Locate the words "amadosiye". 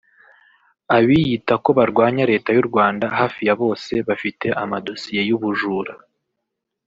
4.63-5.21